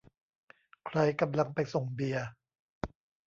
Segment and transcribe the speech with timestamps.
[0.87, 2.27] ใครกำลังไปส่งเบียร์?